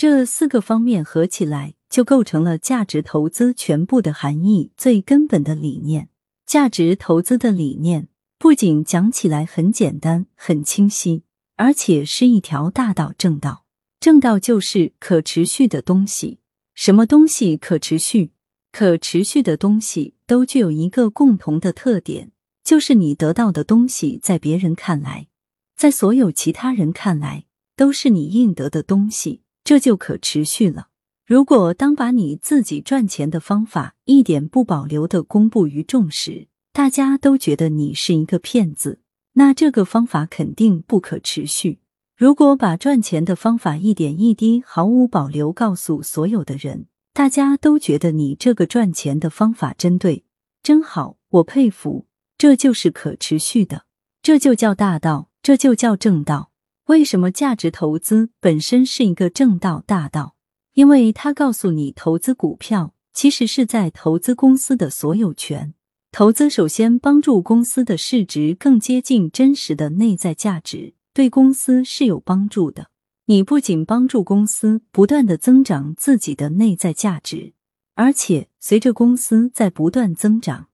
[0.00, 6.08] 这四个方面合起来，就构成了价值投资全部的含义，最根本的理念。
[6.46, 8.08] 价值投资的理念
[8.38, 11.24] 不仅讲起来很简单、很清晰，
[11.56, 13.66] 而且是一条大道正道。
[14.00, 16.38] 正道就是可持续的东西。
[16.74, 18.32] 什么东西可持续？
[18.72, 22.30] 可持续的东西都具有一个共同的特点，
[22.64, 25.28] 就是你得到的东西，在别人看来，
[25.76, 27.44] 在所有其他人看来，
[27.76, 29.42] 都是你应得的东西。
[29.70, 30.88] 这就可持续了。
[31.24, 39.00] 如果当把你自己赚钱的方法一点不保留的公布于众时，大家都觉得你是一个骗子，
[39.34, 41.78] 那这个方法肯定不可持续。
[42.16, 50.24] 如果把赚钱的方法一点一滴毫无保留告诉所有的人，大家都觉得你这个赚钱的方法真对，
[50.64, 52.06] 真好，我佩服。
[52.36, 53.84] 这就是可持续的，
[54.20, 56.49] 这就叫大道，这就叫正道。
[56.90, 60.34] 为什么价值投资本身是一个正道大道？
[60.74, 65.72] 因为它告诉你，投资股票其实是在投资公司的所有权。
[66.10, 72.90] 投资首先帮助公司的市值更接近真实的内在价值，对公司是有帮助的。
[73.26, 77.52] 你不仅帮助公司不断的增长自己的内在价值，
[77.94, 80.66] 而且随着公司在不断增长，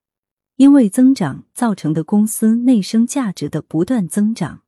[0.57, 4.63] 因为增长造成的公司内生价值的不断增长。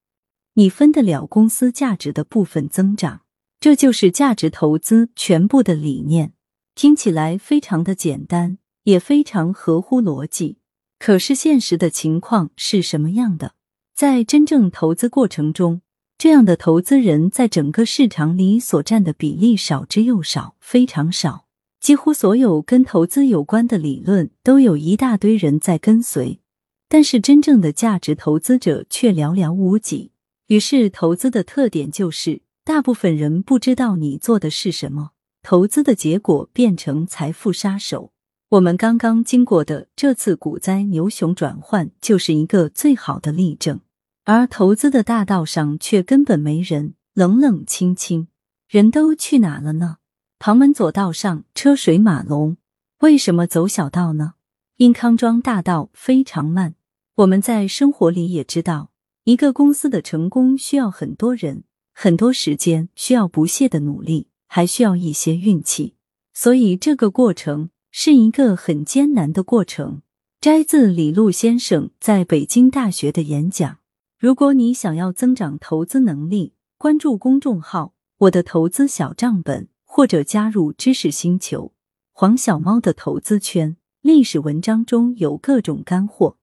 [0.58, 3.20] 你分得了公司价值的部分增长，
[3.60, 6.32] 这就是价值投资全部的理念。
[6.74, 10.58] 听起来非常的简单，也非常合乎逻辑。
[10.98, 13.54] 可是现实的情况是什么样的？
[13.94, 15.80] 在真正投资过程中，
[16.18, 21.46] 这样的投资人在整个市场里所占的比例少之又少，非常少。
[21.78, 26.40] 几乎所有跟投资有关的理论都有一大堆人在跟随，
[26.88, 30.10] 但是真正的价值投资者却寥寥无几。
[30.48, 35.10] 于是，投资的特点就是，大部分人不知道你做的是什么，
[35.42, 38.12] 投资的结果变成财富杀手。
[38.48, 43.81] 我们刚刚经过的这次股灾牛熊转换，就是一个最好的例证。
[44.25, 48.28] 而投资的大道上却根本没人，冷冷清清，
[48.69, 49.98] 人都去哪了呢？
[50.38, 52.56] 旁门左道上车水马龙，
[53.00, 54.32] 为什么走小道呢？
[54.78, 56.75] 因康庄大道非常慢。
[57.16, 58.92] 我们在生活里也知道。
[59.28, 65.97] 一个公司的成功需要很多人、很多时间，需要不懈的努力，还需要一些运气。
[66.33, 70.00] 所以这个过程是一个很艰难的过程。
[70.41, 73.81] 摘自李路先生在北京大学的演讲。
[74.19, 81.75] 如果你想要增长投资能力，关注公众号“我的投资小账本”，或者加入知识星球
[82.15, 86.38] 黄小猫的投资圈，历史文章中有各种干货。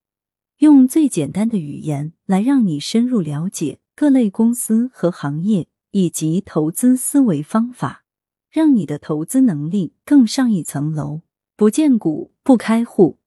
[0.60, 8.06] 用最简单的语言来让你深入了解各类公司和行业以及投资思维方法，
[8.50, 11.22] 让你的投资能力更上一层楼。
[11.58, 13.18] 不见股不开户。